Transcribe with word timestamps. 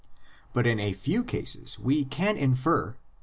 But 0.51 0.65
in 0.65 0.79
a 0.79 0.93
few 0.93 1.23
cases 1.23 1.77
we 1.77 2.05
can 2.05 2.35
infer 2.35 2.95
(i. 2.97 2.97